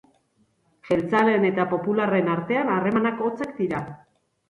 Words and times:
Jeltzaleen 0.89 1.45
eta 1.51 1.67
popularren 1.75 2.35
artean 2.39 2.75
harremanak 2.79 3.25
hotzak 3.31 3.57
dira. 3.65 3.89